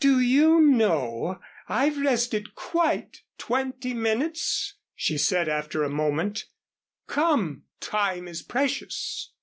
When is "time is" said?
7.80-8.40